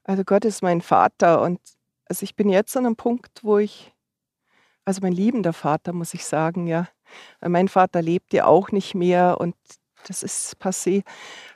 [0.05, 1.61] Also Gott ist mein Vater und
[2.07, 3.95] also ich bin jetzt an einem Punkt, wo ich,
[4.85, 6.89] also mein liebender Vater, muss ich sagen, ja.
[7.41, 9.55] Weil mein Vater lebt ja auch nicht mehr und
[10.07, 11.05] das ist passé.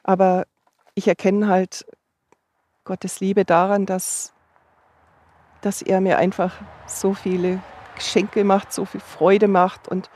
[0.03, 0.47] Aber
[0.95, 1.87] ich erkenne halt
[2.85, 4.33] Gottes Liebe daran, dass,
[5.61, 6.55] dass er mir einfach
[6.87, 7.63] so viele
[7.95, 10.11] Geschenke macht, so viel Freude macht und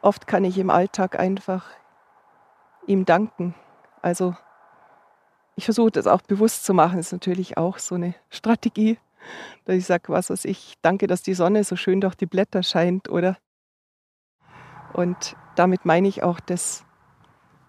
[0.00, 1.66] oft kann ich im Alltag einfach
[2.86, 3.54] ihm danken.
[4.00, 4.34] Also
[5.56, 8.98] ich versuche das auch bewusst zu machen, das ist natürlich auch so eine Strategie,
[9.64, 12.62] dass ich sage, was weiß ich, danke, dass die Sonne so schön durch die Blätter
[12.62, 13.36] scheint, oder?
[14.92, 16.84] Und damit meine ich auch das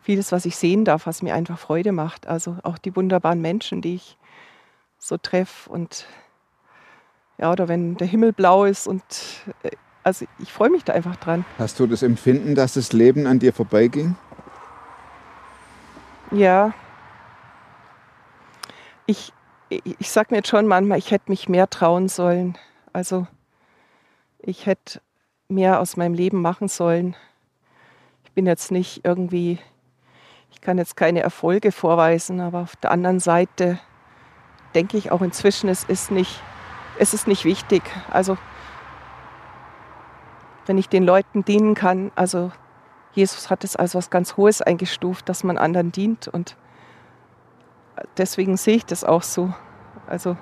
[0.02, 2.28] vieles, was ich sehen darf, was mir einfach Freude macht.
[2.28, 4.18] Also auch die wunderbaren Menschen, die ich
[4.98, 6.06] so treffe und
[7.38, 9.04] ja, oder wenn der Himmel blau ist und
[9.64, 9.72] äh,
[10.04, 11.46] also ich freue mich da einfach dran.
[11.58, 14.16] Hast du das Empfinden, dass das Leben an dir vorbeiging?
[16.32, 16.74] Ja.
[19.06, 19.32] Ich,
[19.70, 22.58] ich, ich sage mir jetzt schon manchmal, ich hätte mich mehr trauen sollen.
[22.92, 23.28] Also
[24.40, 25.00] ich hätte
[25.48, 27.16] mehr aus meinem Leben machen sollen.
[28.24, 29.60] Ich bin jetzt nicht irgendwie,
[30.52, 33.80] ich kann jetzt keine Erfolge vorweisen, aber auf der anderen Seite
[34.74, 36.42] denke ich auch inzwischen, es ist nicht,
[36.98, 37.84] es ist nicht wichtig.
[38.10, 38.38] Also
[40.66, 42.52] wenn ich den Leuten dienen kann, also
[43.14, 46.56] Jesus hat es als was ganz Hohes eingestuft, dass man anderen dient und
[48.18, 49.54] deswegen sehe ich das auch so.
[50.08, 50.38] Also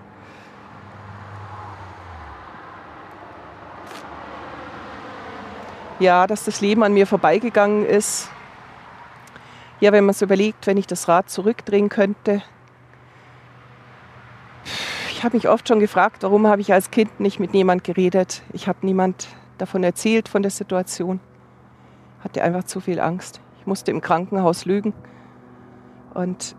[6.01, 8.29] ja, dass das Leben an mir vorbeigegangen ist.
[9.79, 12.41] Ja, wenn man es überlegt, wenn ich das Rad zurückdrehen könnte.
[15.11, 18.41] Ich habe mich oft schon gefragt, warum habe ich als Kind nicht mit niemand geredet.
[18.53, 19.27] Ich habe niemand
[19.59, 21.19] davon erzählt, von der Situation.
[22.23, 23.39] Hatte einfach zu viel Angst.
[23.59, 24.93] Ich musste im Krankenhaus lügen.
[26.15, 26.55] Und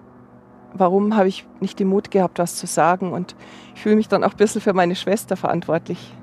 [0.73, 3.13] warum habe ich nicht den Mut gehabt, was zu sagen?
[3.13, 3.35] Und
[3.75, 6.15] ich fühle mich dann auch ein bisschen für meine Schwester verantwortlich.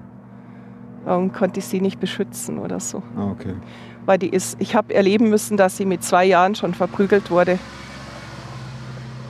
[1.10, 3.02] Warum konnte ich sie nicht beschützen oder so?
[3.17, 3.56] Ah, okay.
[4.06, 7.58] Weil die ist, ich habe erleben müssen, dass sie mit zwei Jahren schon verprügelt wurde.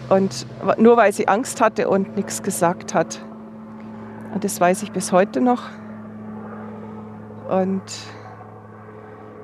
[0.09, 0.45] Und
[0.77, 3.23] nur weil sie Angst hatte und nichts gesagt hat.
[4.33, 5.63] Und das weiß ich bis heute noch.
[7.49, 7.81] Und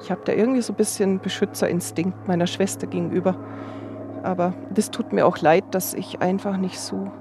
[0.02, 3.38] ich habe da irgendwie so ein bisschen Beschützerinstinkt meiner Schwester gegenüber.
[4.24, 7.14] Aber das tut mir auch leid, dass ich einfach nicht so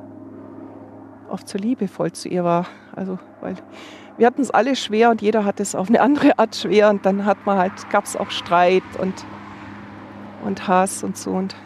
[1.35, 2.67] oft so liebevoll zu ihr war.
[2.97, 3.57] Also, weil
[4.17, 7.05] wir hatten es alle schwer und jeder hat es auf eine andere Art schwer und
[7.05, 9.13] dann hat man halt, gab es auch Streit und,
[10.45, 11.33] und Hass und so.
[11.33, 11.57] Und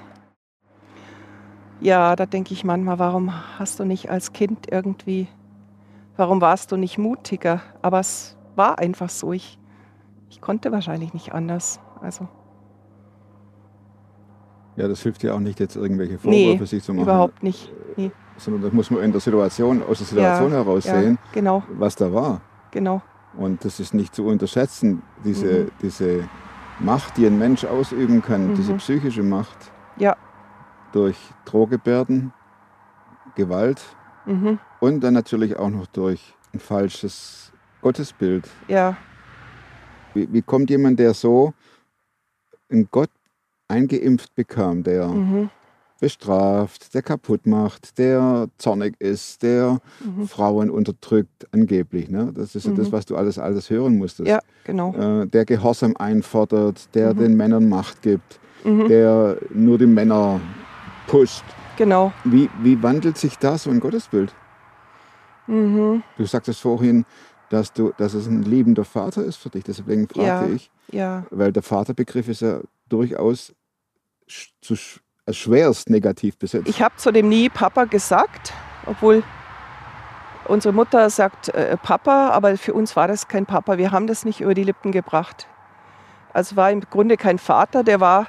[1.81, 5.29] ja, da denke ich manchmal, warum hast du nicht als Kind irgendwie,
[6.17, 7.61] warum warst du nicht mutiger?
[7.83, 9.33] Aber es war einfach so.
[9.33, 9.59] Ich,
[10.31, 11.79] ich konnte wahrscheinlich nicht anders.
[12.01, 12.27] Also.
[14.77, 17.03] Ja, das hilft ja auch nicht, jetzt irgendwelche Vorwürfe Nee, sich zu machen.
[17.05, 17.73] überhaupt nicht.
[17.97, 21.19] Nee, Sondern das muss man in der Situation, aus der Situation Ja, heraus ja, sehen,
[21.33, 22.41] genau, was da war.
[22.71, 23.03] genau.
[23.37, 25.71] Und das ist nicht zu unterschätzen, diese, Mhm.
[25.83, 26.29] diese
[26.81, 28.55] Macht, die ein Mensch ausüben kann, Mhm.
[28.55, 30.17] diese psychische Macht Ja.
[30.93, 32.33] durch Drohgebärden,
[33.35, 33.83] Gewalt
[34.25, 34.59] Mhm.
[34.81, 38.49] und dann natürlich auch noch durch ein falsches Gottesbild.
[38.69, 38.97] Ja,
[40.15, 41.53] Wie, wie kommt jemand, der so
[42.71, 43.11] einen Gott
[43.69, 45.51] eingeimpft bekam, der mhm.
[46.01, 50.29] Bestraft, der kaputt macht, der zornig ist, der Mhm.
[50.29, 52.09] Frauen unterdrückt, angeblich.
[52.09, 52.33] Ne?
[52.35, 52.93] Das ist ja das, Mhm.
[52.93, 54.29] was du alles, alles hören musstest.
[54.29, 54.95] ja, genau.
[54.95, 57.19] Äh, der Gehorsam einfordert, der Mhm.
[57.19, 58.89] den Männern Macht gibt, Mhm.
[58.89, 60.41] der nur die Männer
[61.07, 61.45] pusht.
[61.77, 62.13] Genau.
[62.25, 64.33] Wie, wie wandelt sich da so ein Gottesbild?
[65.47, 66.03] Mhm.
[66.17, 67.05] Du sagtest vorhin,
[67.51, 69.65] dass, du, dass es ein liebender Vater ist für dich.
[69.65, 70.55] Deswegen fragte Ja.
[70.55, 73.55] ich, Ja, weil der Vaterbegriff ist ja durchaus
[74.61, 74.75] zu
[75.33, 76.69] schwerst negativ besetzt.
[76.69, 78.53] ich habe zu dem nie Papa gesagt,
[78.87, 79.23] obwohl
[80.47, 83.79] unsere Mutter sagt äh, Papa, aber für uns war das kein Papa.
[83.79, 85.47] Wir haben das nicht über die Lippen gebracht.
[86.33, 88.29] Also war im Grunde kein Vater, der war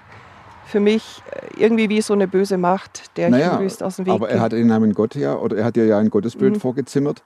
[0.65, 4.13] für mich äh, irgendwie wie so eine böse Macht, der Naja, möglichst aus dem Weg
[4.13, 6.59] Aber er hat den Namen Gott ja, oder er hat ja ein Gottesbild Mhm.
[6.59, 7.23] vorgezimmert,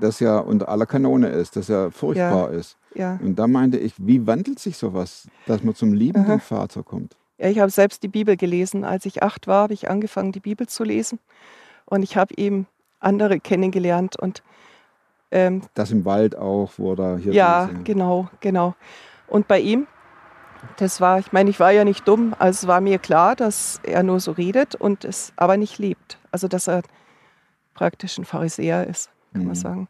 [0.00, 2.76] das ja unter aller Kanone ist, das ja furchtbar ist.
[2.94, 3.18] ja.
[3.22, 6.38] Und da meinte ich, wie wandelt sich sowas, dass man zum liebenden Aha.
[6.38, 7.16] Vater kommt?
[7.38, 8.84] Ja, ich habe selbst die Bibel gelesen.
[8.84, 11.18] Als ich acht war, habe ich angefangen, die Bibel zu lesen.
[11.86, 12.66] Und ich habe eben
[13.00, 14.18] andere kennengelernt.
[14.18, 14.42] Und
[15.30, 18.74] ähm, Das im Wald auch, wo da hier ja, genau, genau.
[19.28, 19.86] Und bei ihm,
[20.78, 22.34] das war, ich meine, ich war ja nicht dumm.
[22.38, 26.18] Also es war mir klar, dass er nur so redet und es aber nicht lebt.
[26.32, 26.82] Also dass er
[27.74, 29.54] praktisch ein Pharisäer ist, kann man Mhm.
[29.54, 29.88] sagen.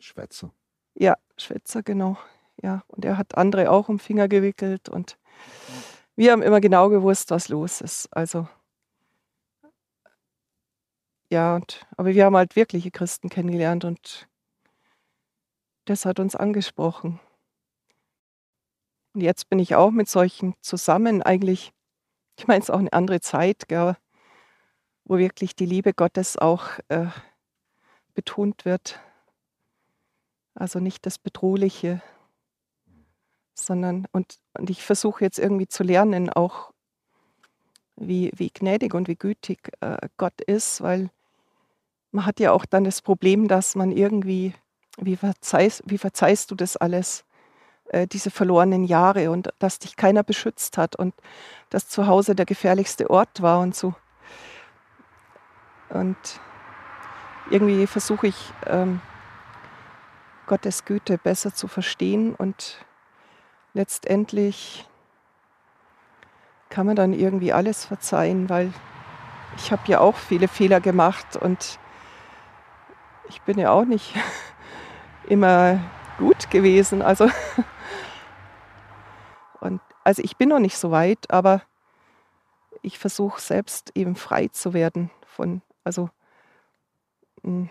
[0.00, 0.50] Schwätzer.
[0.94, 2.16] Ja, Schwätzer, genau.
[2.62, 5.16] Ja, und er hat andere auch um Finger gewickelt und
[6.16, 8.08] wir haben immer genau gewusst, was los ist.
[8.14, 8.48] Also
[11.30, 14.28] ja, und, aber wir haben halt wirkliche Christen kennengelernt und
[15.86, 17.18] das hat uns angesprochen.
[19.14, 21.72] Und jetzt bin ich auch mit solchen zusammen eigentlich,
[22.38, 23.96] ich meine, es ist auch eine andere Zeit, gell,
[25.04, 27.06] wo wirklich die Liebe Gottes auch äh,
[28.14, 29.00] betont wird.
[30.54, 32.02] Also nicht das Bedrohliche,
[33.54, 36.72] sondern, und, und ich versuche jetzt irgendwie zu lernen, auch
[37.96, 41.10] wie, wie gnädig und wie gütig äh, Gott ist, weil
[42.10, 44.54] man hat ja auch dann das Problem, dass man irgendwie,
[44.98, 47.24] wie verzeihst, wie verzeihst du das alles,
[47.86, 51.14] äh, diese verlorenen Jahre und dass dich keiner beschützt hat und
[51.70, 53.94] dass zu Hause der gefährlichste Ort war und so.
[55.90, 56.16] Und
[57.50, 59.00] irgendwie versuche ich, ähm,
[60.46, 62.84] Gottes Güte besser zu verstehen und
[63.74, 64.88] letztendlich
[66.70, 68.72] kann man dann irgendwie alles verzeihen, weil
[69.56, 71.78] ich habe ja auch viele Fehler gemacht und
[73.28, 74.14] ich bin ja auch nicht
[75.28, 75.78] immer
[76.18, 77.02] gut gewesen.
[77.02, 77.28] Also,
[79.60, 81.62] und, also ich bin noch nicht so weit, aber
[82.82, 86.10] ich versuche selbst eben frei zu werden von, also
[87.42, 87.68] hm,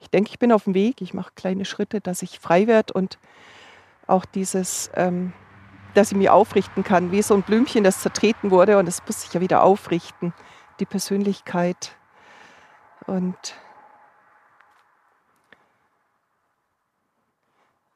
[0.00, 2.94] ich denke, ich bin auf dem Weg, ich mache kleine Schritte, dass ich frei werde
[2.94, 3.18] und
[4.10, 5.32] auch dieses, ähm,
[5.94, 9.22] dass ich mich aufrichten kann, wie so ein Blümchen, das zertreten wurde und das muss
[9.22, 10.34] sich ja wieder aufrichten,
[10.78, 11.96] die Persönlichkeit.
[13.06, 13.54] Und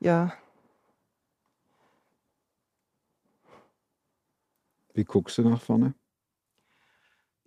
[0.01, 0.33] ja.
[4.93, 5.95] Wie guckst du nach vorne?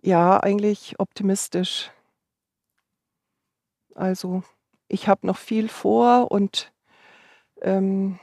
[0.00, 1.90] Ja, eigentlich optimistisch.
[3.94, 4.42] Also
[4.86, 6.72] ich habe noch viel vor und
[7.62, 8.20] ähm,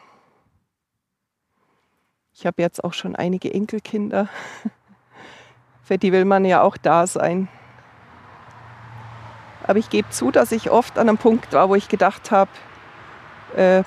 [2.36, 4.28] ich habe jetzt auch schon einige Enkelkinder.
[5.84, 7.48] Für die will man ja auch da sein.
[9.64, 12.52] Aber ich gebe zu, dass ich oft an einem Punkt war, wo ich gedacht habe,
[13.56, 13.84] äh,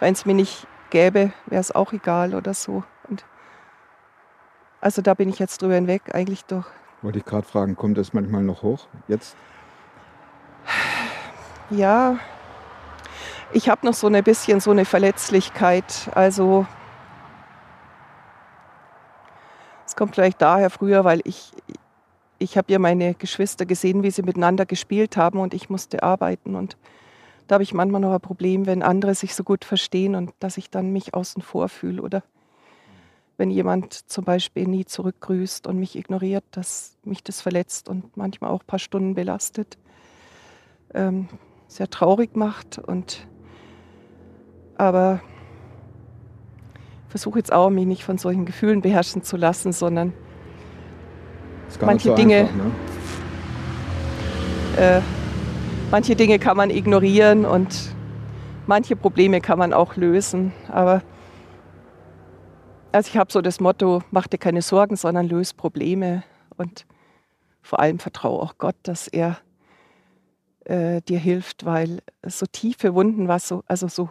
[0.00, 2.82] wenn es mir nicht gäbe, wäre es auch egal oder so.
[3.08, 3.24] Und
[4.80, 6.66] also da bin ich jetzt drüber hinweg, eigentlich doch.
[7.02, 9.36] Wollte ich gerade fragen, kommt das manchmal noch hoch jetzt?
[11.70, 12.18] Ja,
[13.52, 16.10] ich habe noch so ein bisschen so eine Verletzlichkeit.
[16.14, 16.66] Also
[19.96, 21.52] kommt vielleicht daher früher, weil ich,
[22.38, 26.54] ich habe ja meine Geschwister gesehen, wie sie miteinander gespielt haben und ich musste arbeiten.
[26.54, 26.76] Und
[27.46, 30.56] da habe ich manchmal noch ein Problem, wenn andere sich so gut verstehen und dass
[30.56, 32.02] ich dann mich außen vor fühle.
[32.02, 32.22] Oder
[33.38, 38.50] wenn jemand zum Beispiel nie zurückgrüßt und mich ignoriert, dass mich das verletzt und manchmal
[38.50, 39.78] auch ein paar Stunden belastet.
[40.94, 41.28] Ähm,
[41.68, 42.78] sehr traurig macht.
[42.78, 43.26] Und
[44.76, 45.20] aber
[47.16, 50.12] versuche jetzt auch, mich nicht von solchen Gefühlen beherrschen zu lassen, sondern
[51.80, 52.70] manche so Dinge, einfach, ne?
[54.76, 55.00] äh,
[55.90, 57.94] manche Dinge kann man ignorieren und
[58.66, 60.52] manche Probleme kann man auch lösen.
[60.68, 61.00] Aber
[62.92, 66.22] also ich habe so das Motto: Mach dir keine Sorgen, sondern löse Probleme
[66.58, 66.84] und
[67.62, 69.38] vor allem vertraue auch Gott, dass er
[70.66, 74.10] äh, dir hilft, weil so tiefe Wunden, was so, also so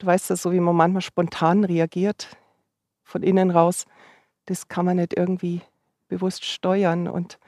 [0.00, 2.34] Du weißt ja, so wie man manchmal spontan reagiert,
[3.04, 3.84] von innen raus,
[4.46, 5.60] das kann man nicht irgendwie
[6.08, 7.38] bewusst steuern und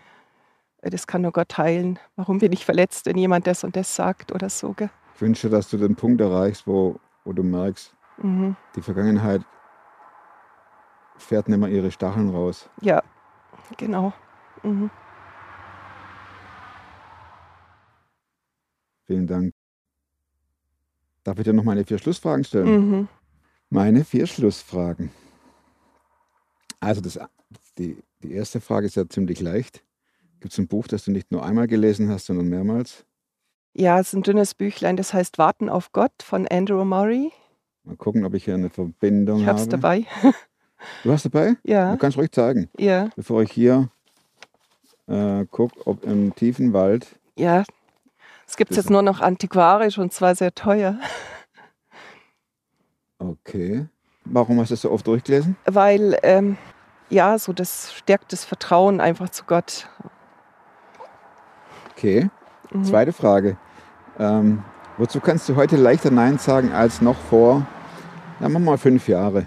[0.83, 1.99] äh, das kann nur Gott heilen.
[2.15, 4.75] Warum bin ich verletzt, wenn jemand das und das sagt oder so?
[4.75, 4.91] Gell?
[5.15, 8.55] Ich wünsche, dass du den Punkt erreichst, wo, wo du merkst, Mhm.
[8.77, 9.41] die Vergangenheit
[11.17, 12.69] fährt nicht mehr ihre Stacheln raus.
[12.83, 13.03] Ja,
[13.79, 14.12] genau.
[14.62, 14.91] Mhm.
[19.07, 19.52] Vielen Dank.
[21.24, 22.68] Darf ich dir noch meine vier Schlussfragen stellen?
[22.90, 23.08] Mhm.
[23.70, 25.11] Meine vier Schlussfragen.
[26.80, 27.18] Also das,
[27.78, 29.82] die, die erste Frage ist ja ziemlich leicht.
[30.40, 33.04] Gibt es ein Buch, das du nicht nur einmal gelesen hast, sondern mehrmals?
[33.74, 37.30] Ja, es ist ein dünnes Büchlein, das heißt Warten auf Gott von Andrew Murray.
[37.85, 39.70] Mal gucken, ob ich hier eine Verbindung Ich habe es habe.
[39.70, 40.06] dabei.
[41.04, 41.54] Du hast dabei?
[41.62, 42.68] Ja, Du kannst ruhig zeigen.
[42.77, 43.88] ja, Bevor ich hier
[45.06, 47.06] äh, gucke, ob im tiefen Wald.
[47.37, 47.62] ja.
[48.53, 50.96] Es gibt es Das- jetzt nur noch antiquarisch und zwar sehr teuer,
[53.19, 53.87] Okay.
[54.27, 55.57] Warum hast du es so oft durchgelesen?
[55.65, 56.59] weil ähm,
[57.09, 59.88] ja, so das stärkt das Vertrauen einfach zu Gott.
[61.92, 62.29] Okay.
[62.73, 62.85] Mhm.
[62.85, 63.57] Zweite Frage.
[64.19, 64.63] Ähm,
[64.98, 67.67] wozu kannst du heute leichter Nein sagen als noch vor,
[68.38, 69.46] sagen wir mal, fünf Jahre?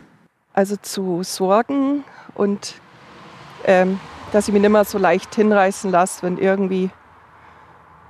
[0.53, 2.03] Also zu Sorgen
[2.33, 2.75] und
[3.65, 3.99] ähm,
[4.31, 6.89] dass ich mich nicht mehr so leicht hinreißen lasse, wenn irgendwie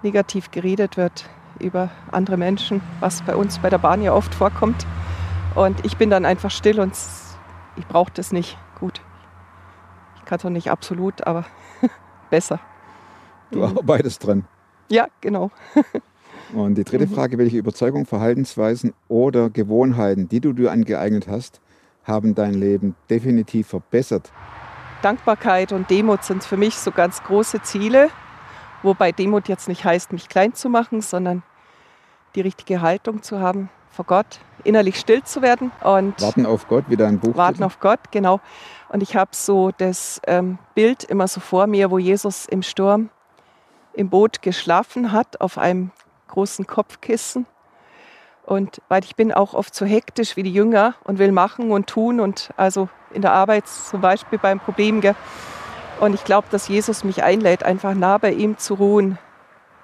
[0.04, 1.30] negativ geredet wird
[1.60, 4.86] über andere Menschen, was bei uns bei der Bahn ja oft vorkommt.
[5.56, 6.94] Und ich bin dann einfach still und
[7.78, 8.58] ich brauche das nicht.
[8.80, 9.02] Gut.
[10.18, 11.46] Ich kann es auch nicht absolut, aber
[12.30, 12.60] besser.
[13.52, 14.46] Du arbeitest dran.
[14.90, 15.52] Ja, genau.
[16.54, 21.60] Und die dritte Frage, welche Überzeugung, Verhaltensweisen oder Gewohnheiten, die du dir angeeignet hast,
[22.04, 24.32] haben dein Leben definitiv verbessert?
[25.02, 28.10] Dankbarkeit und Demut sind für mich so ganz große Ziele,
[28.84, 31.44] wobei Demut jetzt nicht heißt, mich klein zu machen, sondern
[32.36, 36.84] die richtige Haltung zu haben vor Gott, innerlich still zu werden und Warten auf Gott,
[36.90, 37.38] wie dein Buch.
[37.38, 38.42] warten auf Gott, genau.
[38.90, 43.10] Und ich habe so das ähm, Bild immer so vor mir, wo Jesus im Sturm
[43.94, 45.92] im Boot geschlafen hat, auf einem
[46.28, 47.46] großen Kopfkissen.
[48.46, 51.88] Und weil ich bin auch oft so hektisch wie die Jünger und will machen und
[51.88, 55.02] tun und also in der Arbeit zum Beispiel beim Problem.
[55.02, 55.16] Gell?
[56.00, 59.18] Und ich glaube, dass Jesus mich einlädt, einfach nah bei ihm zu ruhen,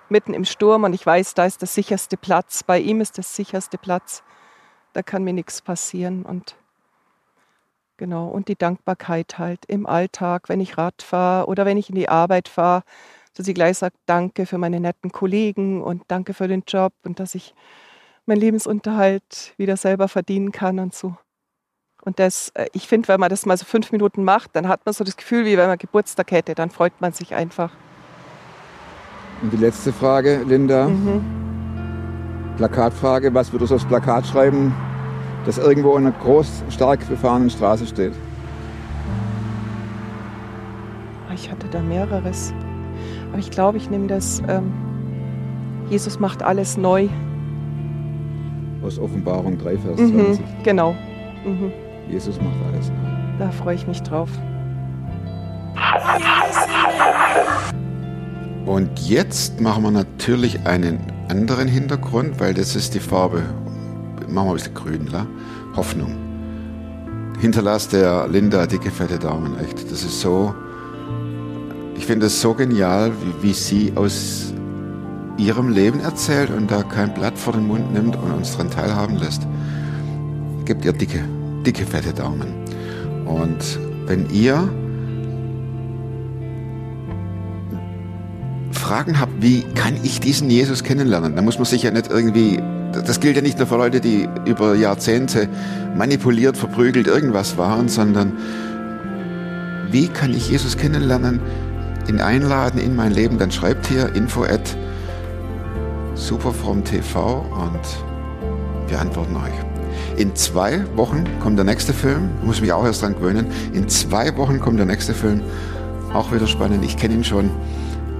[0.09, 0.83] mitten im Sturm.
[0.83, 2.63] Und ich weiß, da ist der sicherste Platz.
[2.63, 4.21] Bei ihm ist der sicherste Platz.
[4.93, 6.23] Da kann mir nichts passieren.
[6.23, 6.57] Und
[7.95, 11.95] genau, und die Dankbarkeit halt im Alltag, wenn ich Rad fahre oder wenn ich in
[11.95, 12.83] die Arbeit fahre,
[13.33, 17.21] dass ich gleich sage, danke für meine netten Kollegen und danke für den Job und
[17.21, 17.55] dass ich
[18.25, 21.15] meinen Lebensunterhalt wieder selber verdienen kann und so.
[22.03, 24.81] Und das, äh, ich finde, wenn man das mal so fünf Minuten macht, dann hat
[24.85, 27.71] man so das Gefühl, wie wenn man Geburtstag hätte, dann freut man sich einfach.
[29.41, 30.87] Und die letzte Frage, Linda.
[30.87, 31.23] Mhm.
[32.57, 34.73] Plakatfrage, was würdest du aufs Plakat schreiben,
[35.45, 38.13] das irgendwo in einer groß, stark befahrenen Straße steht?
[41.29, 42.53] Ah, Ich hatte da mehreres.
[43.29, 44.71] Aber ich glaube, ich nehme das, ähm,
[45.89, 47.07] Jesus macht alles neu.
[48.83, 50.45] Aus Offenbarung 3, Vers Mhm, 20.
[50.63, 50.95] genau.
[51.45, 51.71] Mhm.
[52.11, 52.95] Jesus macht alles neu.
[53.39, 54.29] Da freue ich mich drauf.
[58.65, 60.99] Und jetzt machen wir natürlich einen
[61.29, 63.43] anderen Hintergrund, weil das ist die Farbe,
[64.27, 65.25] machen wir ein bisschen grün, la?
[65.75, 66.15] Hoffnung.
[67.39, 69.89] Hinterlass der Linda dicke, fette Daumen, echt.
[69.91, 70.53] Das ist so,
[71.95, 74.53] ich finde es so genial, wie, wie sie aus
[75.37, 79.17] ihrem Leben erzählt und da kein Blatt vor den Mund nimmt und uns daran teilhaben
[79.17, 79.47] lässt.
[80.65, 81.23] Gebt ihr dicke,
[81.65, 82.53] dicke, fette Daumen.
[83.25, 84.67] Und wenn ihr
[88.71, 92.59] Fragen habt, wie kann ich diesen Jesus kennenlernen, dann muss man sich ja nicht irgendwie,
[92.91, 95.47] das gilt ja nicht nur für Leute, die über Jahrzehnte
[95.95, 98.33] manipuliert, verprügelt irgendwas waren, sondern
[99.91, 101.39] wie kann ich Jesus kennenlernen,
[102.09, 104.75] ihn einladen in mein Leben, dann schreibt hier info at
[106.15, 109.70] superfromtv und wir antworten euch.
[110.21, 113.89] In zwei Wochen kommt der nächste Film, ich muss mich auch erst dran gewöhnen, in
[113.89, 115.41] zwei Wochen kommt der nächste Film,
[116.13, 117.49] auch wieder spannend, ich kenne ihn schon.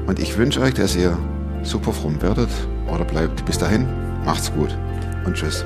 [0.08, 1.16] Und ich wünsche euch, dass ihr
[1.62, 2.50] super fromm werdet
[2.92, 3.46] oder bleibt.
[3.46, 3.86] Bis dahin,
[4.26, 4.76] macht's gut
[5.28, 5.64] und tschüss.